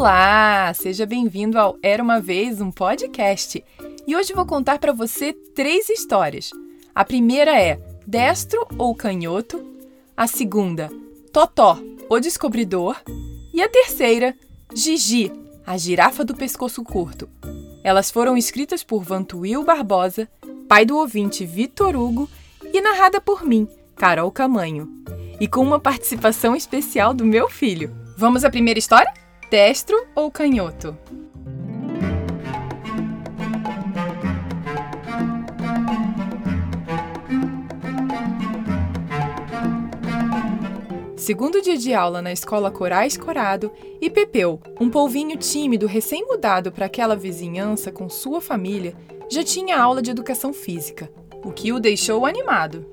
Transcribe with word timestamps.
Olá, 0.00 0.72
seja 0.72 1.04
bem-vindo 1.04 1.58
ao 1.58 1.76
Era 1.82 2.02
uma 2.02 2.22
vez 2.22 2.58
um 2.58 2.70
podcast. 2.70 3.62
E 4.06 4.16
hoje 4.16 4.32
vou 4.32 4.46
contar 4.46 4.78
para 4.78 4.94
você 4.94 5.34
três 5.54 5.90
histórias. 5.90 6.52
A 6.94 7.04
primeira 7.04 7.60
é 7.60 7.78
Destro 8.06 8.66
ou 8.78 8.94
Canhoto, 8.94 9.62
a 10.16 10.26
segunda, 10.26 10.88
Totó, 11.30 11.78
o 12.08 12.18
Descobridor, 12.18 12.96
e 13.52 13.60
a 13.60 13.68
terceira, 13.68 14.34
Gigi, 14.72 15.30
a 15.66 15.76
Girafa 15.76 16.24
do 16.24 16.34
Pescoço 16.34 16.82
Curto. 16.82 17.28
Elas 17.84 18.10
foram 18.10 18.38
escritas 18.38 18.82
por 18.82 19.02
Vantuil 19.02 19.62
Barbosa, 19.64 20.26
pai 20.66 20.86
do 20.86 20.96
ouvinte 20.96 21.44
Vitor 21.44 21.94
Hugo, 21.94 22.26
e 22.72 22.80
narrada 22.80 23.20
por 23.20 23.44
mim, 23.44 23.68
Carol 23.96 24.32
Camanho, 24.32 24.88
e 25.38 25.46
com 25.46 25.60
uma 25.60 25.78
participação 25.78 26.56
especial 26.56 27.12
do 27.12 27.26
meu 27.26 27.50
filho. 27.50 27.94
Vamos 28.16 28.46
à 28.46 28.50
primeira 28.50 28.78
história? 28.78 29.19
Destro 29.50 30.06
ou 30.14 30.30
canhoto? 30.30 30.96
Segundo 41.16 41.60
dia 41.60 41.76
de 41.76 41.92
aula 41.92 42.22
na 42.22 42.32
escola 42.32 42.70
Corais 42.70 43.16
Corado, 43.16 43.72
e 44.00 44.08
Pepeu, 44.08 44.60
um 44.80 44.88
polvinho 44.88 45.36
tímido 45.36 45.88
recém-mudado 45.88 46.70
para 46.70 46.86
aquela 46.86 47.16
vizinhança 47.16 47.90
com 47.90 48.08
sua 48.08 48.40
família, 48.40 48.94
já 49.28 49.42
tinha 49.42 49.76
aula 49.76 50.00
de 50.00 50.12
educação 50.12 50.52
física, 50.52 51.10
o 51.44 51.50
que 51.50 51.72
o 51.72 51.80
deixou 51.80 52.24
animado, 52.24 52.86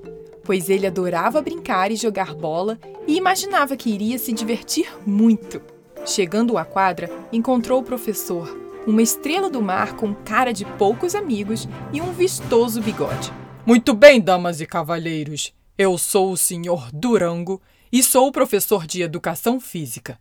pois 0.44 0.72
ele 0.72 0.88
adorava 0.88 1.40
brincar 1.40 1.92
e 1.92 1.96
jogar 1.96 2.34
bola 2.34 2.80
e 3.06 3.16
imaginava 3.16 3.78
que 3.78 3.92
iria 3.92 4.18
se 4.18 4.34
divertir 4.34 4.92
muito. 5.06 5.77
Chegando 6.08 6.58
à 6.58 6.64
quadra, 6.64 7.10
encontrou 7.34 7.82
o 7.82 7.84
professor, 7.84 8.48
uma 8.88 9.02
estrela 9.02 9.50
do 9.50 9.62
mar 9.62 9.98
com 9.98 10.16
cara 10.16 10.54
de 10.54 10.64
poucos 10.64 11.14
amigos 11.14 11.68
e 11.92 12.00
um 12.00 12.14
vistoso 12.14 12.82
bigode. 12.82 13.30
Muito 13.66 13.94
bem, 13.94 14.22
damas 14.22 14.62
e 14.62 14.66
cavalheiros. 14.66 15.54
Eu 15.78 15.98
sou 15.98 16.32
o 16.32 16.38
senhor 16.38 16.90
Durango 16.94 17.62
e 17.92 18.02
sou 18.02 18.30
o 18.30 18.32
professor 18.32 18.88
de 18.88 19.02
educação 19.02 19.60
física. 19.60 20.18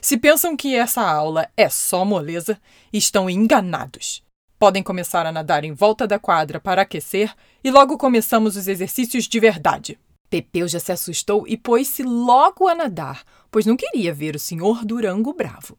Se 0.00 0.16
pensam 0.16 0.56
que 0.56 0.74
essa 0.74 1.02
aula 1.02 1.50
é 1.54 1.68
só 1.68 2.02
moleza, 2.02 2.58
estão 2.90 3.28
enganados. 3.28 4.22
Podem 4.58 4.82
começar 4.82 5.26
a 5.26 5.32
nadar 5.32 5.64
em 5.64 5.74
volta 5.74 6.06
da 6.06 6.18
quadra 6.18 6.58
para 6.58 6.80
aquecer 6.80 7.34
e 7.62 7.70
logo 7.70 7.98
começamos 7.98 8.56
os 8.56 8.66
exercícios 8.68 9.24
de 9.28 9.38
verdade. 9.38 9.98
Pepeu 10.30 10.66
já 10.66 10.80
se 10.80 10.90
assustou 10.90 11.46
e 11.46 11.58
pôs-se 11.58 12.02
logo 12.02 12.66
a 12.66 12.74
nadar, 12.74 13.22
pois 13.56 13.64
não 13.64 13.74
queria 13.74 14.12
ver 14.12 14.36
o 14.36 14.38
senhor 14.38 14.84
Durango 14.84 15.32
bravo. 15.32 15.78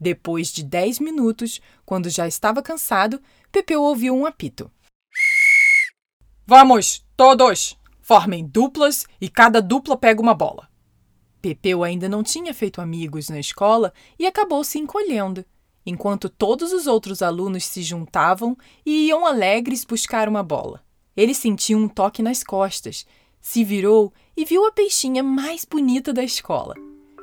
Depois 0.00 0.50
de 0.50 0.64
dez 0.64 0.98
minutos, 0.98 1.60
quando 1.84 2.08
já 2.08 2.26
estava 2.26 2.62
cansado, 2.62 3.20
Pepeu 3.50 3.82
ouviu 3.82 4.16
um 4.16 4.24
apito. 4.24 4.70
Vamos, 6.46 7.04
todos! 7.14 7.78
Formem 8.00 8.46
duplas 8.46 9.04
e 9.20 9.28
cada 9.28 9.60
dupla 9.60 9.94
pega 9.94 10.22
uma 10.22 10.32
bola. 10.32 10.70
Pepeu 11.42 11.84
ainda 11.84 12.08
não 12.08 12.22
tinha 12.22 12.54
feito 12.54 12.80
amigos 12.80 13.28
na 13.28 13.38
escola 13.38 13.92
e 14.18 14.26
acabou 14.26 14.64
se 14.64 14.78
encolhendo, 14.78 15.44
enquanto 15.84 16.30
todos 16.30 16.72
os 16.72 16.86
outros 16.86 17.20
alunos 17.20 17.66
se 17.66 17.82
juntavam 17.82 18.56
e 18.86 19.08
iam 19.08 19.26
alegres 19.26 19.84
buscar 19.84 20.30
uma 20.30 20.42
bola. 20.42 20.82
Ele 21.14 21.34
sentiu 21.34 21.76
um 21.76 21.88
toque 21.88 22.22
nas 22.22 22.42
costas 22.42 23.04
se 23.42 23.64
virou 23.64 24.12
e 24.36 24.44
viu 24.44 24.64
a 24.64 24.72
peixinha 24.72 25.22
mais 25.22 25.64
bonita 25.64 26.12
da 26.12 26.22
escola. 26.22 26.74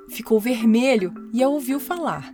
Ficou 0.10 0.40
vermelho 0.40 1.14
e 1.32 1.44
a 1.44 1.48
ouviu 1.48 1.80
falar. 1.80 2.34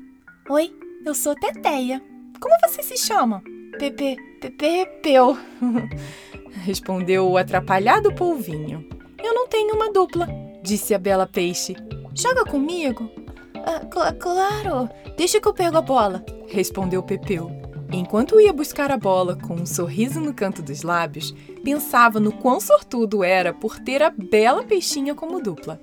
Oi, 0.50 0.74
eu 1.06 1.14
sou 1.14 1.36
Teteia. 1.36 2.02
Como 2.40 2.56
você 2.64 2.82
se 2.82 2.98
chama? 2.98 3.44
Pepe, 3.78 4.16
Pepeu. 4.58 5.38
Respondeu 6.64 7.30
o 7.30 7.38
atrapalhado 7.38 8.14
polvinho. 8.16 8.88
Eu 9.22 9.34
não 9.34 9.48
tenho 9.48 9.76
uma 9.76 9.92
dupla, 9.92 10.28
disse 10.64 10.94
a 10.94 11.00
bela 11.00 11.28
peixe. 11.28 11.76
Joga 12.14 12.46
comigo? 12.46 13.10
Ah, 13.56 13.82
cl 13.82 14.14
claro, 14.20 14.90
deixa 15.18 15.42
que 15.42 15.48
eu 15.48 15.54
pego 15.54 15.78
a 15.78 15.82
bola, 15.82 16.24
respondeu 16.48 17.04
Pepeu. 17.04 17.52
Enquanto 17.92 18.40
ia 18.40 18.54
buscar 18.54 18.90
a 18.92 18.98
bola 18.98 19.36
com 19.36 19.56
um 19.56 19.66
sorriso 19.66 20.20
no 20.20 20.34
canto 20.34 20.62
dos 20.62 20.82
lábios, 20.82 21.36
pensava 21.64 22.20
no 22.20 22.32
quão 22.32 22.60
sortudo 22.60 23.24
era 23.24 23.54
por 23.54 23.80
ter 23.80 24.02
a 24.02 24.10
bela 24.10 24.64
peixinha 24.64 25.14
como 25.14 25.42
dupla. 25.42 25.82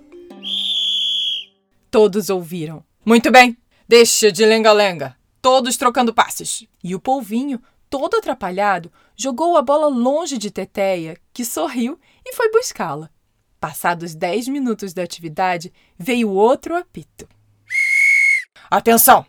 Todos 1.93 2.31
ouviram. 2.31 2.83
Muito 3.05 3.31
bem, 3.31 3.55
deixa 3.87 4.33
de 4.33 4.47
lenga-lenga. 4.47 5.15
Todos 5.43 5.77
trocando 5.77 6.15
passes. 6.15 6.67
E 6.83 6.95
o 6.95 6.99
polvinho, 6.99 7.61
todo 7.91 8.17
atrapalhado, 8.17 8.91
jogou 9.15 9.59
a 9.59 9.63
bola 9.63 9.89
longe 9.89 10.39
de 10.39 10.51
Teteia, 10.51 11.19
que 11.35 11.45
sorriu 11.45 12.01
e 12.25 12.35
foi 12.35 12.51
buscá-la. 12.51 13.11
Passados 13.61 14.15
dez 14.15 14.49
minutos 14.49 14.95
da 14.95 15.03
atividade, 15.03 15.71
veio 15.99 16.31
outro 16.31 16.75
apito. 16.75 17.29
Atenção! 18.71 19.27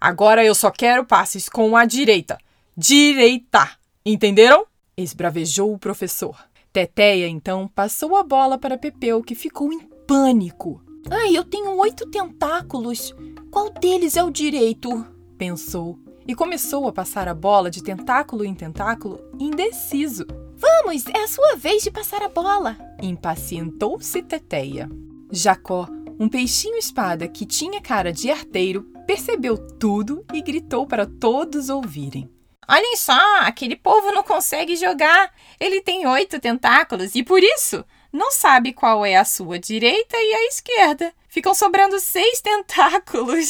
Agora 0.00 0.42
eu 0.42 0.54
só 0.54 0.70
quero 0.70 1.04
passes 1.04 1.46
com 1.46 1.76
a 1.76 1.84
direita. 1.84 2.38
Direita! 2.74 3.70
Entenderam? 4.02 4.64
Esbravejou 4.96 5.74
o 5.74 5.78
professor. 5.78 6.42
Teteia, 6.72 7.28
então, 7.28 7.68
passou 7.68 8.16
a 8.16 8.22
bola 8.22 8.56
para 8.56 8.78
Pepeu, 8.78 9.22
que 9.22 9.34
ficou 9.34 9.70
em 9.70 9.80
pânico. 10.06 10.87
Ai, 11.10 11.36
eu 11.36 11.44
tenho 11.44 11.76
oito 11.76 12.06
tentáculos. 12.10 13.14
Qual 13.50 13.70
deles 13.70 14.16
é 14.16 14.22
o 14.22 14.30
direito? 14.30 15.06
Pensou. 15.36 15.98
E 16.26 16.34
começou 16.34 16.86
a 16.86 16.92
passar 16.92 17.28
a 17.28 17.34
bola 17.34 17.70
de 17.70 17.82
tentáculo 17.82 18.44
em 18.44 18.54
tentáculo, 18.54 19.18
indeciso. 19.38 20.26
Vamos, 20.56 21.06
é 21.06 21.24
a 21.24 21.28
sua 21.28 21.56
vez 21.56 21.82
de 21.82 21.90
passar 21.90 22.22
a 22.22 22.28
bola. 22.28 22.76
Impacientou-se 23.00 24.20
Teteia. 24.22 24.90
Jacó, 25.30 25.88
um 26.18 26.28
peixinho 26.28 26.76
espada 26.76 27.28
que 27.28 27.46
tinha 27.46 27.80
cara 27.80 28.12
de 28.12 28.30
arteiro, 28.30 28.82
percebeu 29.06 29.56
tudo 29.56 30.24
e 30.34 30.42
gritou 30.42 30.86
para 30.86 31.06
todos 31.06 31.70
ouvirem. 31.70 32.28
Olhem 32.68 32.96
só, 32.96 33.18
aquele 33.40 33.76
povo 33.76 34.12
não 34.12 34.22
consegue 34.22 34.76
jogar. 34.76 35.32
Ele 35.58 35.80
tem 35.80 36.06
oito 36.06 36.38
tentáculos 36.38 37.14
e 37.14 37.22
por 37.22 37.42
isso 37.42 37.82
não 38.12 38.30
sabe 38.30 38.72
qual 38.72 39.04
é 39.04 39.16
a 39.16 39.24
sua 39.24 39.58
direita 39.58 40.16
e 40.16 40.34
a 40.34 40.46
esquerda. 40.46 41.12
Ficam 41.28 41.54
sobrando 41.54 42.00
seis 42.00 42.40
tentáculos. 42.42 43.48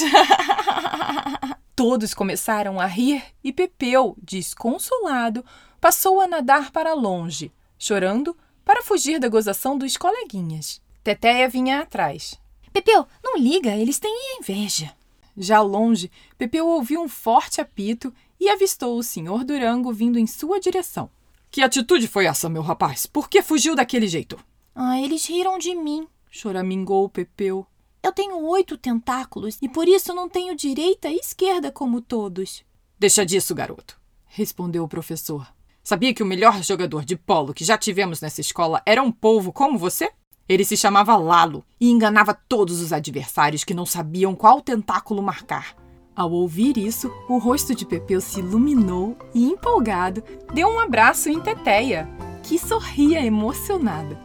Todos 1.76 2.12
começaram 2.12 2.80
a 2.80 2.86
rir 2.86 3.22
e 3.42 3.52
Pepeu, 3.52 4.16
desconsolado, 4.20 5.44
passou 5.80 6.20
a 6.20 6.26
nadar 6.26 6.72
para 6.72 6.92
longe, 6.92 7.52
chorando 7.78 8.36
para 8.64 8.82
fugir 8.82 9.20
da 9.20 9.28
gozação 9.28 9.78
dos 9.78 9.96
coleguinhas. 9.96 10.82
Teteia 11.04 11.48
vinha 11.48 11.80
atrás. 11.80 12.38
Pepeu, 12.72 13.06
não 13.22 13.38
liga, 13.38 13.75
eles 13.75 13.98
têm 13.98 14.38
inveja. 14.38 14.92
Já 15.36 15.60
longe, 15.60 16.10
Pepeu 16.36 16.66
ouviu 16.66 17.00
um 17.00 17.08
forte 17.08 17.60
apito 17.60 18.12
e 18.40 18.48
avistou 18.48 18.98
o 18.98 19.02
senhor 19.02 19.44
Durango 19.44 19.92
vindo 19.92 20.19
em 20.19 20.26
sua 20.26 20.58
direção. 20.58 21.08
Que 21.50 21.62
atitude 21.62 22.06
foi 22.06 22.26
essa, 22.26 22.48
meu 22.48 22.62
rapaz? 22.62 23.06
Por 23.06 23.28
que 23.28 23.42
fugiu 23.42 23.75
daquele 23.75 24.06
jeito? 24.06 24.38
Ah, 24.75 25.00
eles 25.00 25.26
riram 25.26 25.59
de 25.59 25.75
mim, 25.75 26.06
choramingou 26.31 27.09
Pepeu. 27.09 27.66
Eu 28.03 28.12
tenho 28.12 28.38
oito 28.47 28.76
tentáculos 28.76 29.58
e 29.60 29.69
por 29.69 29.88
isso 29.88 30.14
não 30.14 30.28
tenho 30.28 30.54
direita 30.54 31.08
e 31.08 31.16
esquerda 31.16 31.72
como 31.72 32.00
todos. 32.00 32.64
Deixa 32.98 33.25
disso, 33.25 33.54
garoto, 33.54 33.98
respondeu 34.26 34.84
o 34.84 34.88
professor. 34.88 35.47
Sabia 35.82 36.12
que 36.12 36.22
o 36.22 36.26
melhor 36.26 36.62
jogador 36.62 37.04
de 37.04 37.16
polo 37.16 37.54
que 37.54 37.64
já 37.64 37.78
tivemos 37.78 38.20
nessa 38.20 38.40
escola 38.40 38.82
era 38.84 39.02
um 39.02 39.11
polvo 39.11 39.52
como 39.52 39.78
você? 39.78 40.11
Ele 40.49 40.64
se 40.64 40.76
chamava 40.76 41.17
Lalo 41.17 41.64
e 41.81 41.90
enganava 41.90 42.34
todos 42.34 42.81
os 42.81 42.93
adversários 42.93 43.64
que 43.64 43.75
não 43.75 43.87
sabiam 43.87 44.34
qual 44.34 44.61
tentáculo 44.61 45.23
marcar. 45.23 45.75
Ao 46.19 46.32
ouvir 46.32 46.76
isso, 46.76 47.15
o 47.29 47.38
rosto 47.38 47.76
de 47.76 47.87
Pepeu 47.87 48.20
se 48.20 48.41
iluminou 48.41 49.17
e, 49.32 49.49
empolgado, 49.49 50.20
deu 50.53 50.67
um 50.67 50.81
abraço 50.81 51.29
em 51.29 51.38
Teteia, 51.38 52.09
que 52.43 52.59
sorria 52.59 53.25
emocionada. 53.25 54.19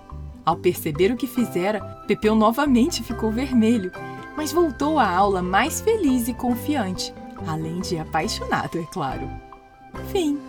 Ao 0.44 0.58
perceber 0.58 1.12
o 1.12 1.16
que 1.16 1.28
fizera, 1.28 1.82
Pepeu 2.08 2.34
novamente 2.34 3.04
ficou 3.04 3.32
vermelho, 3.32 3.92
mas 4.36 4.52
voltou 4.52 4.98
à 4.98 5.08
aula 5.08 5.44
mais 5.44 5.82
feliz 5.82 6.28
e 6.28 6.34
confiante, 6.34 7.14
além 7.46 7.80
de 7.80 8.00
apaixonado, 8.00 8.80
é 8.80 8.86
claro. 8.92 9.30
Fim. 10.12 10.40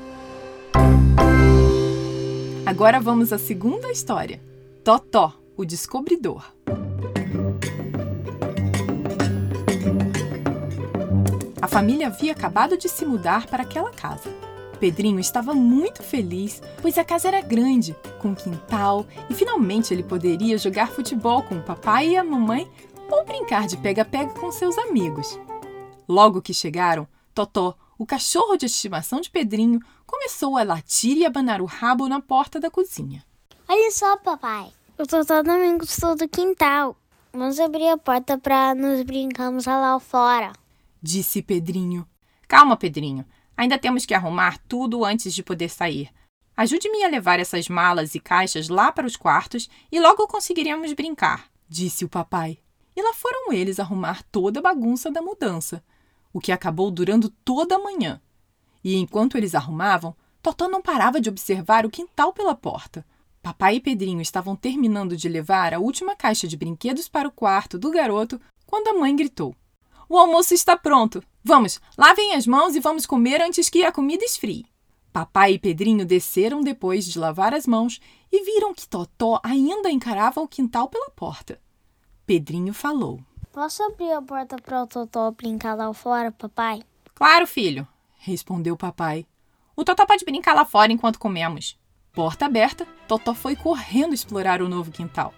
Agora 2.64 2.99
vamos 2.99 3.35
à 3.35 3.38
segunda 3.38 3.93
história. 3.93 4.40
Totó 4.82 5.35
o 5.58 5.67
descobridor. 5.67 6.43
A 11.64 11.66
família 11.66 12.08
havia 12.08 12.32
acabado 12.32 12.76
de 12.76 12.90
se 12.90 13.06
mudar 13.06 13.46
para 13.46 13.62
aquela 13.62 13.90
casa. 13.90 14.28
Pedrinho 14.78 15.19
estava 15.19 15.55
muito 15.55 16.02
feliz, 16.02 16.62
pois 16.82 16.99
a 16.99 17.05
casa 17.05 17.28
era 17.28 17.40
grande, 17.40 17.96
com 18.20 18.34
quintal, 18.34 19.06
e 19.31 19.34
finalmente 19.34 19.94
ele 19.94 20.02
poderia 20.02 20.58
jogar 20.58 20.90
futebol 20.90 21.43
com 21.43 21.55
o 21.55 21.62
papai 21.62 22.08
e 22.08 22.16
a 22.19 22.22
mamãe 22.22 22.70
ou 23.11 23.25
brincar 23.25 23.66
de 23.66 23.78
pega-pega 23.78 24.31
com 24.38 24.52
seus 24.52 24.76
amigos. 24.76 25.40
Logo 26.06 26.43
que 26.43 26.52
chegaram, 26.52 27.08
Totó, 27.34 27.75
o 27.96 28.05
cachorro 28.05 28.58
de 28.58 28.66
estimação 28.66 29.22
de 29.22 29.31
Pedrinho, 29.31 29.81
começou 30.06 30.58
a 30.58 30.64
latir 30.64 31.16
e 31.16 31.25
abanar 31.25 31.62
o 31.62 31.64
rabo 31.64 32.06
na 32.11 32.20
porta 32.20 32.61
da 32.61 32.70
cozinha. 32.70 33.25
Olha 33.66 33.90
só, 33.90 34.19
papai. 34.19 34.70
O 34.99 35.06
Totó 35.06 35.43
também 35.43 35.78
gostou 35.78 36.14
do 36.14 36.28
quintal. 36.28 36.94
Vamos 37.32 37.58
abrir 37.58 37.88
a 37.88 37.96
porta 37.96 38.37
para 38.37 38.75
nos 38.75 39.00
brincarmos 39.00 39.64
lá 39.64 39.99
fora. 39.99 40.52
Disse 41.06 41.42
Pedrinho. 41.42 42.08
Calma, 42.48 42.78
Pedrinho. 42.78 43.26
Ainda 43.54 43.76
temos 43.76 44.06
que 44.06 44.14
arrumar 44.14 44.56
tudo 44.66 45.04
antes 45.04 45.34
de 45.34 45.42
poder 45.42 45.68
sair. 45.68 46.08
Ajude-me 46.56 47.04
a 47.04 47.08
levar 47.08 47.38
essas 47.38 47.68
malas 47.68 48.14
e 48.14 48.18
caixas 48.18 48.70
lá 48.70 48.90
para 48.90 49.06
os 49.06 49.14
quartos 49.14 49.68
e 49.92 50.00
logo 50.00 50.26
conseguiremos 50.26 50.94
brincar. 50.94 51.50
Disse 51.68 52.06
o 52.06 52.08
papai. 52.08 52.56
E 52.96 53.02
lá 53.02 53.12
foram 53.12 53.52
eles 53.52 53.78
arrumar 53.78 54.22
toda 54.32 54.60
a 54.60 54.62
bagunça 54.62 55.10
da 55.10 55.20
mudança, 55.20 55.84
o 56.32 56.40
que 56.40 56.50
acabou 56.50 56.90
durando 56.90 57.28
toda 57.28 57.76
a 57.76 57.78
manhã. 57.78 58.18
E 58.82 58.96
enquanto 58.96 59.36
eles 59.36 59.54
arrumavam, 59.54 60.16
Totó 60.40 60.70
não 60.70 60.80
parava 60.80 61.20
de 61.20 61.28
observar 61.28 61.84
o 61.84 61.90
quintal 61.90 62.32
pela 62.32 62.54
porta. 62.54 63.04
Papai 63.42 63.76
e 63.76 63.80
Pedrinho 63.80 64.22
estavam 64.22 64.56
terminando 64.56 65.18
de 65.18 65.28
levar 65.28 65.74
a 65.74 65.78
última 65.78 66.16
caixa 66.16 66.48
de 66.48 66.56
brinquedos 66.56 67.10
para 67.10 67.28
o 67.28 67.32
quarto 67.32 67.78
do 67.78 67.90
garoto 67.90 68.40
quando 68.64 68.88
a 68.88 68.94
mãe 68.94 69.14
gritou: 69.14 69.54
O 70.08 70.18
almoço 70.18 70.54
está 70.54 70.76
pronto! 70.76 71.22
Vamos, 71.42 71.80
lavem 71.96 72.34
as 72.34 72.46
mãos 72.46 72.74
e 72.74 72.80
vamos 72.80 73.04
comer 73.04 73.42
antes 73.42 73.68
que 73.68 73.84
a 73.84 73.92
comida 73.92 74.24
esfrie. 74.24 74.66
Papai 75.12 75.52
e 75.52 75.58
Pedrinho 75.58 76.04
desceram 76.04 76.60
depois 76.60 77.04
de 77.04 77.18
lavar 77.18 77.54
as 77.54 77.66
mãos 77.66 78.00
e 78.32 78.44
viram 78.44 78.74
que 78.74 78.88
Totó 78.88 79.40
ainda 79.44 79.90
encarava 79.90 80.40
o 80.40 80.48
quintal 80.48 80.88
pela 80.88 81.10
porta. 81.10 81.60
Pedrinho 82.26 82.74
falou: 82.74 83.20
Posso 83.52 83.82
abrir 83.84 84.10
a 84.12 84.20
porta 84.20 84.56
para 84.56 84.82
o 84.82 84.86
Totó 84.86 85.30
brincar 85.30 85.74
lá 85.74 85.92
fora, 85.94 86.32
papai? 86.32 86.82
Claro, 87.14 87.46
filho, 87.46 87.86
respondeu 88.18 88.76
papai. 88.76 89.24
O 89.76 89.84
Totó 89.84 90.04
pode 90.06 90.24
brincar 90.24 90.54
lá 90.54 90.64
fora 90.64 90.90
enquanto 90.90 91.18
comemos. 91.18 91.78
Porta 92.12 92.46
aberta, 92.46 92.86
Totó 93.06 93.34
foi 93.34 93.54
correndo 93.54 94.14
explorar 94.14 94.62
o 94.62 94.68
novo 94.68 94.90
quintal. 94.90 95.32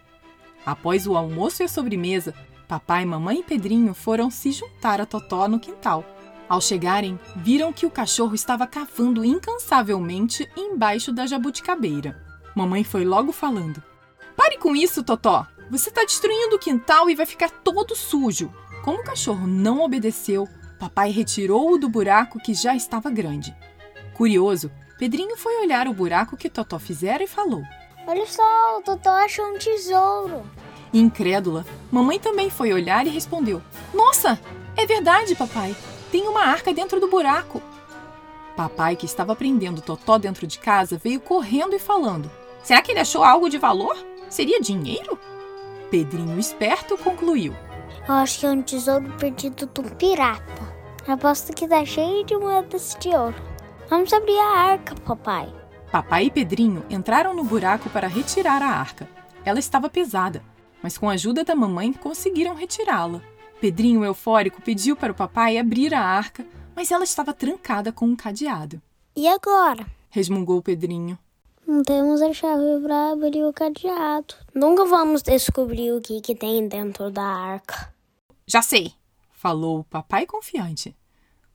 Após 0.65 1.07
o 1.07 1.17
almoço 1.17 1.63
e 1.63 1.65
a 1.65 1.69
sobremesa, 1.69 2.35
papai, 2.67 3.05
mamãe 3.05 3.41
e 3.41 3.43
Pedrinho 3.43 3.95
foram 3.95 4.31
se 4.31 4.53
juntar 4.53 5.01
a 5.01 5.07
Totó 5.07 5.49
no 5.49 5.61
quintal. 5.61 6.05
Ao 6.49 6.61
chegarem, 6.61 7.19
viram 7.37 7.73
que 7.73 7.87
o 7.87 7.91
cachorro 7.91 8.35
estava 8.35 8.67
cavando 8.67 9.25
incansavelmente 9.25 10.49
embaixo 10.57 11.13
da 11.13 11.27
jabuticabeira. 11.27 12.23
Mamãe 12.55 12.85
foi 12.85 13.05
logo 13.05 13.33
falando: 13.33 13.83
Pare 14.37 14.59
com 14.59 14.77
isso, 14.77 15.03
Totó! 15.03 15.47
Você 15.71 15.89
está 15.89 16.03
destruindo 16.03 16.57
o 16.57 16.59
quintal 16.59 17.11
e 17.11 17.17
vai 17.17 17.27
ficar 17.27 17.51
todo 17.51 17.97
sujo. 17.97 18.53
Como 18.85 19.01
o 19.01 19.05
cachorro 19.05 19.47
não 19.47 19.81
obedeceu, 19.81 20.47
papai 20.79 21.11
retirou-o 21.11 21.77
do 21.77 21.89
buraco 21.89 22.39
que 22.39 22.55
já 22.55 22.77
estava 22.77 23.11
grande. 23.11 23.57
Curioso, 24.15 24.71
Pedrinho 24.97 25.37
foi 25.37 25.61
olhar 25.61 25.89
o 25.89 25.93
buraco 25.93 26.37
que 26.37 26.49
Totó 26.49 26.79
fizera 26.79 27.25
e 27.25 27.27
falou: 27.27 27.63
Olha 28.07 28.27
só, 28.27 28.79
o 28.79 28.83
Totó 28.83 29.11
achou 29.11 29.45
um 29.53 29.59
tesouro. 29.59 30.49
Incrédula, 30.99 31.67
mamãe 31.91 32.19
também 32.19 32.49
foi 32.49 32.73
olhar 32.73 33.07
e 33.07 33.11
respondeu: 33.11 33.61
Nossa, 33.93 34.41
é 34.77 34.87
verdade, 34.87 35.35
papai. 35.35 35.77
Tem 36.11 36.27
uma 36.27 36.41
arca 36.41 36.73
dentro 36.73 36.99
do 36.99 37.09
buraco. 37.09 37.61
Papai, 38.57 38.97
que 38.97 39.05
estava 39.05 39.37
prendendo 39.37 39.83
Totó 39.83 40.17
dentro 40.17 40.47
de 40.47 40.59
casa, 40.59 40.99
veio 41.03 41.21
correndo 41.21 41.75
e 41.75 41.79
falando: 41.79 42.31
Será 42.63 42.81
que 42.81 42.93
ele 42.93 43.01
achou 43.01 43.23
algo 43.23 43.51
de 43.51 43.59
valor? 43.59 43.95
Seria 44.31 44.59
dinheiro? 44.59 45.19
Pedrinho 45.91 46.39
esperto 46.39 46.97
concluiu: 46.97 47.55
Eu 48.09 48.15
acho 48.15 48.41
que 48.41 48.47
é 48.47 48.51
um 48.51 48.63
tesouro 48.63 49.13
perdido 49.19 49.67
do 49.67 49.83
pirata. 49.97 50.77
Aposto 51.07 51.53
que 51.53 51.69
tá 51.69 51.85
cheio 51.85 52.25
de 52.25 52.37
moedas 52.39 52.97
de 52.99 53.11
ouro. 53.11 53.37
Vamos 53.91 54.13
abrir 54.13 54.39
a 54.39 54.59
arca, 54.73 54.95
papai. 55.05 55.53
Papai 55.93 56.25
e 56.25 56.31
Pedrinho 56.31 56.85
entraram 56.89 57.35
no 57.35 57.45
buraco 57.45 57.91
para 57.91 58.09
retirar 58.09 58.63
a 58.63 58.67
arca. 58.67 59.07
Ela 59.45 59.61
estava 59.61 59.89
pesada, 59.89 60.43
mas 60.83 60.97
com 60.99 61.09
a 61.09 61.13
ajuda 61.13 61.45
da 61.45 61.55
mamãe 61.55 61.93
conseguiram 61.93 62.55
retirá-la. 62.55 63.23
Pedrinho, 63.61 64.05
eufórico, 64.05 64.61
pediu 64.63 64.95
para 64.97 65.13
o 65.13 65.17
papai 65.17 65.59
abrir 65.59 65.95
a 65.95 66.01
arca, 66.01 66.47
mas 66.75 66.91
ela 66.91 67.05
estava 67.05 67.33
trancada 67.33 67.91
com 67.91 68.07
um 68.07 68.17
cadeado. 68.17 68.81
E 69.17 69.27
agora? 69.27 69.87
resmungou 70.11 70.63
Pedrinho. 70.63 71.19
Não 71.67 71.83
temos 71.83 72.23
a 72.23 72.33
chave 72.33 72.81
para 72.83 73.11
abrir 73.13 73.45
o 73.45 73.53
cadeado. 73.53 74.35
Nunca 74.55 74.85
vamos 74.85 75.23
descobrir 75.23 75.93
o 75.93 76.01
que, 76.01 76.21
que 76.21 76.35
tem 76.35 76.69
dentro 76.69 77.11
da 77.11 77.25
arca. 77.25 77.93
Já 78.47 78.63
sei, 78.63 78.93
falou 79.33 79.81
o 79.81 79.85
papai 79.85 80.27
confiante. 80.27 80.95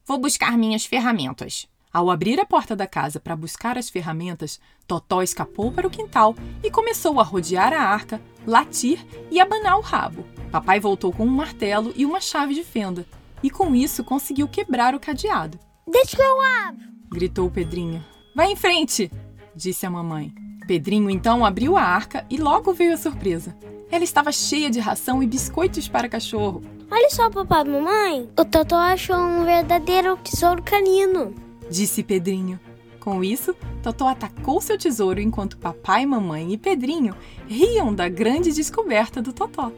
Vou 0.04 0.18
buscar 0.18 0.58
minhas 0.58 0.84
ferramentas. 0.84 1.66
Ao 1.92 2.10
abrir 2.10 2.40
a 2.40 2.46
porta 2.46 2.74
da 2.74 2.86
casa 2.86 3.20
para 3.20 3.36
buscar 3.36 3.76
as 3.76 3.90
ferramentas, 3.90 4.58
Totó 4.86 5.20
escapou 5.20 5.70
para 5.70 5.86
o 5.86 5.90
quintal 5.90 6.34
e 6.62 6.70
começou 6.70 7.20
a 7.20 7.22
rodear 7.22 7.74
a 7.74 7.82
arca, 7.82 8.18
latir 8.46 9.04
e 9.30 9.38
abanar 9.38 9.76
o 9.76 9.82
rabo. 9.82 10.24
Papai 10.50 10.80
voltou 10.80 11.12
com 11.12 11.26
um 11.26 11.30
martelo 11.30 11.92
e 11.94 12.06
uma 12.06 12.18
chave 12.18 12.54
de 12.54 12.64
fenda, 12.64 13.04
e 13.42 13.50
com 13.50 13.74
isso 13.74 14.02
conseguiu 14.02 14.48
quebrar 14.48 14.94
o 14.94 15.00
cadeado. 15.00 15.58
Deixa 15.86 16.16
que 16.16 16.22
eu 16.22 16.40
abro! 16.66 16.82
gritou 17.10 17.50
Pedrinho. 17.50 18.02
Vai 18.34 18.50
em 18.50 18.56
frente! 18.56 19.10
disse 19.54 19.84
a 19.84 19.90
mamãe. 19.90 20.32
Pedrinho 20.66 21.10
então 21.10 21.44
abriu 21.44 21.76
a 21.76 21.82
arca 21.82 22.24
e 22.30 22.38
logo 22.38 22.72
veio 22.72 22.94
a 22.94 22.96
surpresa. 22.96 23.54
Ela 23.90 24.04
estava 24.04 24.32
cheia 24.32 24.70
de 24.70 24.80
ração 24.80 25.22
e 25.22 25.26
biscoitos 25.26 25.88
para 25.88 26.08
cachorro. 26.08 26.62
Olha 26.90 27.10
só, 27.10 27.28
papai 27.28 27.62
e 27.66 27.68
mamãe, 27.68 28.30
o 28.38 28.44
Totó 28.46 28.76
achou 28.76 29.16
um 29.16 29.44
verdadeiro 29.44 30.16
tesouro 30.16 30.62
canino 30.62 31.51
disse 31.72 32.02
Pedrinho. 32.02 32.60
Com 33.00 33.24
isso, 33.24 33.56
Totó 33.82 34.06
atacou 34.06 34.60
seu 34.60 34.78
tesouro 34.78 35.20
enquanto 35.20 35.58
papai, 35.58 36.06
mamãe 36.06 36.52
e 36.52 36.58
Pedrinho 36.58 37.16
riam 37.48 37.92
da 37.92 38.08
grande 38.08 38.52
descoberta 38.52 39.20
do 39.20 39.32
Totó. 39.32 39.72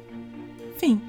Fim. 0.77 1.01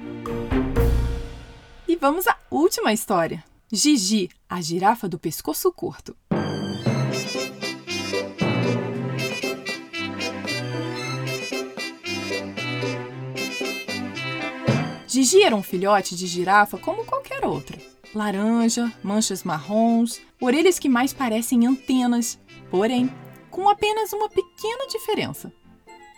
E 1.86 1.96
vamos 1.96 2.26
à 2.26 2.38
última 2.50 2.92
história. 2.92 3.44
Gigi, 3.70 4.30
a 4.48 4.62
girafa 4.62 5.06
do 5.08 5.18
pescoço 5.18 5.70
curto. 5.72 6.16
Gigi 15.06 15.42
era 15.42 15.56
um 15.56 15.62
filhote 15.62 16.14
de 16.14 16.26
girafa 16.26 16.78
como 16.78 17.04
qualquer 17.04 17.44
outra 17.44 17.76
laranja, 18.16 18.92
manchas 19.02 19.44
marrons, 19.44 20.20
orelhas 20.40 20.78
que 20.78 20.88
mais 20.88 21.12
parecem 21.12 21.66
antenas, 21.66 22.38
porém, 22.70 23.12
com 23.50 23.68
apenas 23.68 24.12
uma 24.12 24.28
pequena 24.28 24.86
diferença. 24.88 25.52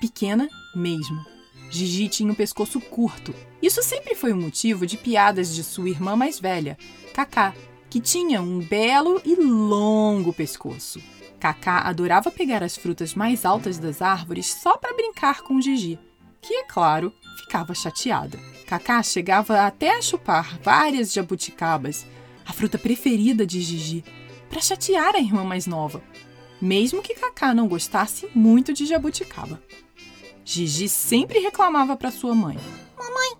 Pequena 0.00 0.48
mesmo. 0.74 1.24
Gigi 1.70 2.08
tinha 2.08 2.32
um 2.32 2.34
pescoço 2.34 2.80
curto. 2.80 3.34
Isso 3.60 3.82
sempre 3.82 4.14
foi 4.14 4.32
um 4.32 4.40
motivo 4.40 4.86
de 4.86 4.96
piadas 4.96 5.54
de 5.54 5.62
sua 5.62 5.90
irmã 5.90 6.16
mais 6.16 6.40
velha, 6.40 6.78
Cacá, 7.12 7.52
que 7.90 8.00
tinha 8.00 8.40
um 8.40 8.60
belo 8.60 9.20
e 9.24 9.34
longo 9.34 10.32
pescoço. 10.32 11.00
Cacá 11.38 11.80
adorava 11.80 12.30
pegar 12.30 12.62
as 12.62 12.76
frutas 12.76 13.14
mais 13.14 13.44
altas 13.44 13.78
das 13.78 14.00
árvores 14.00 14.46
só 14.46 14.76
para 14.76 14.94
brincar 14.94 15.42
com 15.42 15.60
Gigi, 15.60 15.98
que, 16.40 16.54
é 16.54 16.64
claro, 16.64 17.12
ficava 17.38 17.74
chateada. 17.74 18.38
Cacá 18.68 19.02
chegava 19.02 19.62
até 19.62 19.96
a 19.96 20.02
chupar 20.02 20.58
várias 20.60 21.10
jabuticabas, 21.10 22.06
a 22.44 22.52
fruta 22.52 22.76
preferida 22.76 23.46
de 23.46 23.62
Gigi, 23.62 24.04
para 24.50 24.60
chatear 24.60 25.14
a 25.14 25.20
irmã 25.20 25.42
mais 25.42 25.66
nova, 25.66 26.02
mesmo 26.60 27.00
que 27.00 27.14
Cacá 27.14 27.54
não 27.54 27.66
gostasse 27.66 28.28
muito 28.34 28.74
de 28.74 28.84
jabuticaba. 28.84 29.62
Gigi 30.44 30.86
sempre 30.86 31.38
reclamava 31.38 31.96
para 31.96 32.10
sua 32.10 32.34
mãe: 32.34 32.58
Mamãe, 32.98 33.38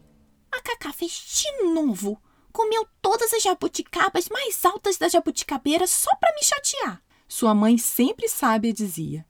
a 0.51 0.63
Cacá 0.63 0.95
fez 0.95 1.13
de 1.13 1.75
novo. 1.75 2.19
Comeu 2.51 2.87
todas 3.03 3.31
as 3.35 3.43
jabuticabas 3.43 4.31
mais 4.31 4.65
altas 4.65 4.97
da 4.97 5.11
jabuticabeira 5.11 5.87
só 5.87 6.11
para 6.19 6.35
me 6.35 6.43
chatear. 6.43 7.03
Sua 7.29 7.55
mãe 7.55 7.77
sempre 7.77 8.31
sábia 8.31 8.73
dizia: 8.73 9.27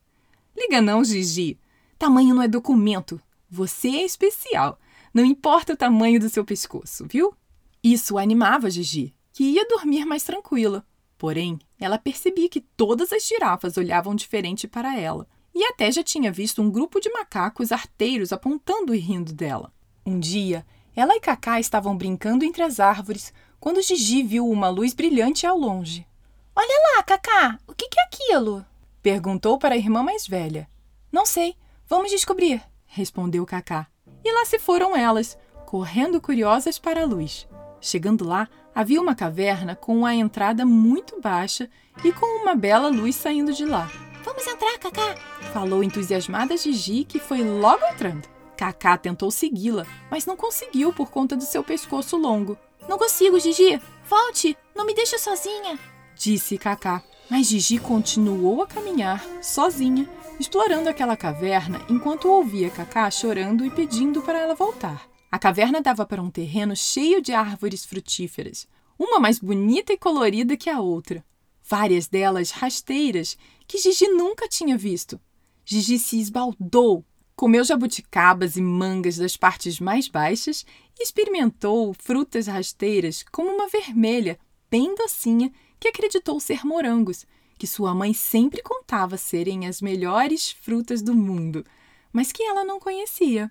Liga 0.56 0.80
não, 0.80 1.02
Gigi. 1.02 1.58
Tamanho 1.98 2.36
não 2.36 2.42
é 2.42 2.46
documento. 2.46 3.20
Você 3.50 3.88
é 3.88 4.04
especial. 4.04 4.78
Não 5.18 5.24
importa 5.24 5.72
o 5.72 5.76
tamanho 5.76 6.20
do 6.20 6.28
seu 6.28 6.44
pescoço, 6.44 7.04
viu? 7.10 7.34
Isso 7.82 8.18
animava 8.18 8.70
Gigi, 8.70 9.12
que 9.32 9.42
ia 9.42 9.66
dormir 9.66 10.04
mais 10.04 10.22
tranquila. 10.22 10.86
Porém, 11.18 11.58
ela 11.76 11.98
percebia 11.98 12.48
que 12.48 12.60
todas 12.60 13.12
as 13.12 13.26
girafas 13.26 13.76
olhavam 13.76 14.14
diferente 14.14 14.68
para 14.68 14.96
ela, 14.96 15.26
e 15.52 15.64
até 15.64 15.90
já 15.90 16.04
tinha 16.04 16.30
visto 16.30 16.62
um 16.62 16.70
grupo 16.70 17.00
de 17.00 17.10
macacos 17.10 17.72
arteiros 17.72 18.32
apontando 18.32 18.94
e 18.94 18.98
rindo 18.98 19.32
dela. 19.32 19.72
Um 20.06 20.20
dia, 20.20 20.64
ela 20.94 21.16
e 21.16 21.20
Cacá 21.20 21.58
estavam 21.58 21.96
brincando 21.96 22.44
entre 22.44 22.62
as 22.62 22.78
árvores 22.78 23.34
quando 23.58 23.82
Gigi 23.82 24.22
viu 24.22 24.48
uma 24.48 24.68
luz 24.68 24.94
brilhante 24.94 25.48
ao 25.48 25.58
longe. 25.58 26.06
Olha 26.54 26.94
lá, 26.94 27.02
Cacá, 27.02 27.58
o 27.66 27.74
que 27.74 27.86
é 27.86 28.04
aquilo? 28.04 28.64
Perguntou 29.02 29.58
para 29.58 29.74
a 29.74 29.78
irmã 29.78 30.00
mais 30.00 30.28
velha. 30.28 30.70
Não 31.10 31.26
sei, 31.26 31.56
vamos 31.88 32.08
descobrir, 32.08 32.62
respondeu 32.86 33.44
Cacá. 33.44 33.88
E 34.24 34.32
lá 34.32 34.44
se 34.44 34.58
foram 34.58 34.96
elas, 34.96 35.38
correndo 35.66 36.20
curiosas 36.20 36.78
para 36.78 37.02
a 37.02 37.06
luz. 37.06 37.46
Chegando 37.80 38.26
lá, 38.26 38.48
Havia 38.78 39.00
uma 39.00 39.12
caverna 39.12 39.74
com 39.74 40.06
a 40.06 40.14
entrada 40.14 40.64
muito 40.64 41.20
baixa 41.20 41.68
e 42.04 42.12
com 42.12 42.42
uma 42.42 42.54
bela 42.54 42.86
luz 42.86 43.16
saindo 43.16 43.52
de 43.52 43.64
lá. 43.64 43.90
Vamos 44.22 44.46
entrar, 44.46 44.78
Cacá. 44.78 45.16
Falou 45.52 45.82
entusiasmada 45.82 46.56
Gigi, 46.56 47.02
que 47.02 47.18
foi 47.18 47.42
logo 47.42 47.84
entrando. 47.86 48.28
Cacá 48.56 48.96
tentou 48.96 49.32
segui-la, 49.32 49.84
mas 50.08 50.26
não 50.26 50.36
conseguiu 50.36 50.92
por 50.92 51.10
conta 51.10 51.34
do 51.34 51.42
seu 51.42 51.64
pescoço 51.64 52.16
longo. 52.16 52.56
Não 52.88 52.96
consigo, 52.96 53.40
Gigi. 53.40 53.82
Volte, 54.08 54.56
não 54.76 54.86
me 54.86 54.94
deixe 54.94 55.18
sozinha. 55.18 55.76
Disse 56.14 56.56
Cacá. 56.56 57.02
Mas 57.28 57.48
Gigi 57.48 57.78
continuou 57.78 58.62
a 58.62 58.66
caminhar, 58.68 59.20
sozinha, 59.42 60.08
explorando 60.38 60.88
aquela 60.88 61.16
caverna 61.16 61.84
enquanto 61.88 62.28
ouvia 62.28 62.70
Cacá 62.70 63.10
chorando 63.10 63.64
e 63.64 63.70
pedindo 63.70 64.22
para 64.22 64.38
ela 64.38 64.54
voltar. 64.54 65.08
A 65.30 65.38
caverna 65.38 65.80
dava 65.80 66.06
para 66.06 66.22
um 66.22 66.30
terreno 66.30 66.76
cheio 66.76 67.20
de 67.20 67.32
árvores 67.32 67.84
frutíferas, 67.84 68.66
uma 68.98 69.18
mais 69.18 69.38
bonita 69.38 69.92
e 69.92 69.98
colorida 69.98 70.56
que 70.56 70.70
a 70.70 70.80
outra. 70.80 71.24
Várias 71.62 72.06
delas 72.06 72.50
rasteiras 72.50 73.36
que 73.66 73.78
Gigi 73.78 74.08
nunca 74.08 74.48
tinha 74.48 74.78
visto. 74.78 75.20
Gigi 75.64 75.98
se 75.98 76.18
esbaldou, 76.18 77.04
comeu 77.36 77.62
jabuticabas 77.62 78.56
e 78.56 78.62
mangas 78.62 79.18
das 79.18 79.36
partes 79.36 79.78
mais 79.78 80.08
baixas 80.08 80.64
e 80.98 81.02
experimentou 81.02 81.94
frutas 81.98 82.46
rasteiras 82.46 83.24
como 83.30 83.50
uma 83.50 83.68
vermelha, 83.68 84.38
bem 84.70 84.94
docinha, 84.94 85.52
que 85.78 85.88
acreditou 85.88 86.40
ser 86.40 86.64
morangos, 86.64 87.26
que 87.58 87.66
sua 87.66 87.94
mãe 87.94 88.14
sempre 88.14 88.62
contava 88.62 89.16
serem 89.16 89.66
as 89.66 89.82
melhores 89.82 90.50
frutas 90.50 91.02
do 91.02 91.14
mundo, 91.14 91.66
mas 92.12 92.30
que 92.30 92.42
ela 92.42 92.64
não 92.64 92.78
conhecia. 92.78 93.50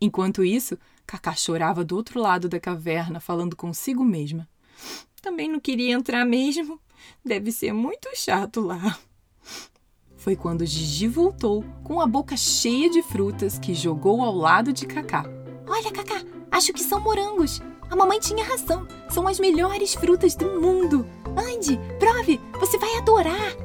Enquanto 0.00 0.44
isso, 0.44 0.78
Cacá 1.06 1.34
chorava 1.34 1.82
do 1.84 1.96
outro 1.96 2.20
lado 2.20 2.48
da 2.48 2.60
caverna, 2.60 3.18
falando 3.18 3.56
consigo 3.56 4.04
mesma. 4.04 4.48
Também 5.22 5.50
não 5.50 5.58
queria 5.58 5.94
entrar 5.94 6.24
mesmo. 6.24 6.78
Deve 7.24 7.50
ser 7.50 7.72
muito 7.72 8.08
chato 8.14 8.60
lá. 8.60 8.98
Foi 10.16 10.36
quando 10.36 10.66
Gigi 10.66 11.08
voltou 11.08 11.64
com 11.82 12.00
a 12.00 12.06
boca 12.06 12.36
cheia 12.36 12.90
de 12.90 13.02
frutas 13.02 13.58
que 13.58 13.72
jogou 13.72 14.20
ao 14.20 14.34
lado 14.34 14.72
de 14.72 14.86
Cacá. 14.86 15.24
Olha, 15.66 15.90
Cacá, 15.90 16.22
acho 16.50 16.72
que 16.72 16.82
são 16.82 17.00
morangos. 17.00 17.60
A 17.90 17.96
mamãe 17.96 18.20
tinha 18.20 18.44
razão. 18.44 18.86
São 19.08 19.26
as 19.26 19.40
melhores 19.40 19.94
frutas 19.94 20.34
do 20.34 20.60
mundo. 20.60 21.06
Ande, 21.36 21.78
prove, 21.98 22.40
você 22.60 22.78
vai 22.78 22.96
adorar. 22.96 23.56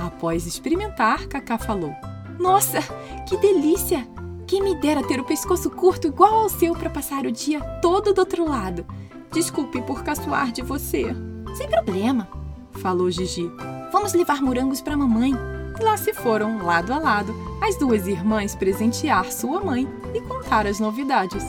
Após 0.00 0.46
experimentar, 0.46 1.26
Cacá 1.26 1.58
falou: 1.58 1.94
Nossa, 2.38 2.80
que 3.28 3.36
delícia! 3.36 4.06
Quem 4.46 4.62
me 4.62 4.74
dera 4.74 5.02
ter 5.02 5.18
o 5.18 5.24
pescoço 5.24 5.70
curto 5.70 6.08
igual 6.08 6.34
ao 6.34 6.48
seu 6.48 6.74
para 6.74 6.90
passar 6.90 7.24
o 7.24 7.32
dia 7.32 7.60
todo 7.80 8.12
do 8.12 8.18
outro 8.18 8.46
lado. 8.46 8.84
Desculpe 9.32 9.80
por 9.80 10.02
caçoar 10.02 10.52
de 10.52 10.60
você. 10.60 11.06
Sem 11.54 11.68
problema, 11.68 12.28
falou 12.72 13.10
Gigi. 13.10 13.50
Vamos 13.90 14.12
levar 14.12 14.42
morangos 14.42 14.80
para 14.80 14.96
mamãe. 14.96 15.32
E 15.80 15.82
lá 15.82 15.96
se 15.96 16.12
foram, 16.12 16.64
lado 16.64 16.92
a 16.92 16.98
lado, 16.98 17.34
as 17.62 17.78
duas 17.78 18.06
irmãs 18.06 18.54
presentear 18.54 19.32
sua 19.32 19.60
mãe 19.60 19.88
e 20.14 20.20
contar 20.20 20.66
as 20.66 20.78
novidades. 20.78 21.44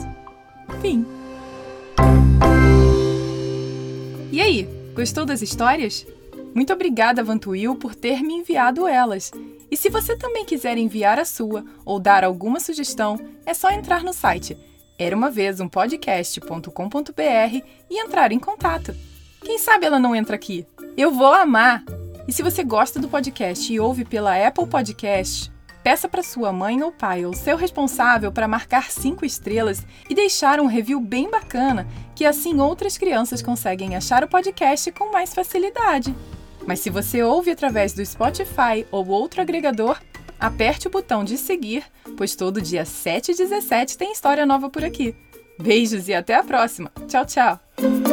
Fim. 0.80 1.06
E 4.34 4.40
aí, 4.40 4.68
gostou 4.94 5.24
das 5.24 5.42
histórias? 5.42 6.04
Muito 6.52 6.72
obrigada, 6.72 7.22
Vantuil, 7.22 7.76
por 7.76 7.94
ter 7.94 8.20
me 8.20 8.34
enviado 8.34 8.86
elas. 8.86 9.30
E 9.70 9.76
se 9.76 9.88
você 9.88 10.16
também 10.16 10.44
quiser 10.44 10.76
enviar 10.76 11.18
a 11.20 11.24
sua 11.24 11.64
ou 11.84 12.00
dar 12.00 12.24
alguma 12.24 12.58
sugestão, 12.58 13.16
é 13.46 13.54
só 13.54 13.70
entrar 13.70 14.02
no 14.02 14.12
site 14.12 14.56
era 14.98 15.16
uma 15.16 15.30
vez 15.30 15.60
um 15.60 15.68
podcast.com.br 15.68 16.70
e 17.90 18.00
entrar 18.00 18.32
em 18.32 18.38
contato. 18.38 18.94
Quem 19.40 19.58
sabe 19.58 19.86
ela 19.86 19.98
não 19.98 20.14
entra 20.14 20.36
aqui? 20.36 20.66
Eu 20.96 21.10
vou 21.10 21.32
amar! 21.32 21.84
E 22.26 22.32
se 22.32 22.42
você 22.42 22.62
gosta 22.62 22.98
do 22.98 23.08
podcast 23.08 23.72
e 23.72 23.78
ouve 23.78 24.04
pela 24.04 24.34
Apple 24.46 24.66
Podcast, 24.66 25.52
peça 25.84 26.08
para 26.08 26.22
sua 26.22 26.50
mãe 26.50 26.82
ou 26.82 26.90
pai 26.90 27.26
ou 27.26 27.34
seu 27.34 27.58
responsável 27.58 28.32
para 28.32 28.48
marcar 28.48 28.90
cinco 28.90 29.26
estrelas 29.26 29.86
e 30.08 30.14
deixar 30.14 30.58
um 30.58 30.66
review 30.66 30.98
bem 30.98 31.30
bacana, 31.30 31.86
que 32.16 32.24
assim 32.24 32.58
outras 32.58 32.96
crianças 32.96 33.42
conseguem 33.42 33.94
achar 33.94 34.24
o 34.24 34.28
podcast 34.28 34.90
com 34.92 35.12
mais 35.12 35.34
facilidade. 35.34 36.14
Mas 36.66 36.80
se 36.80 36.88
você 36.88 37.22
ouve 37.22 37.50
através 37.50 37.92
do 37.92 38.04
Spotify 38.04 38.86
ou 38.90 39.06
outro 39.08 39.42
agregador, 39.42 40.00
aperte 40.40 40.86
o 40.88 40.90
botão 40.90 41.22
de 41.22 41.36
seguir, 41.36 41.84
pois 42.16 42.34
todo 42.34 42.62
dia 42.62 42.86
7 42.86 43.32
e 43.32 43.34
17 43.36 43.98
tem 43.98 44.10
história 44.10 44.46
nova 44.46 44.70
por 44.70 44.82
aqui. 44.82 45.14
Beijos 45.60 46.08
e 46.08 46.14
até 46.14 46.34
a 46.34 46.42
próxima. 46.42 46.90
Tchau, 47.06 47.26
tchau! 47.26 48.03